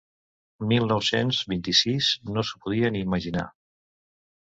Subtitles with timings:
[0.71, 3.49] Mil nou-cents vint-i-sis no s'ho podia ni imaginar.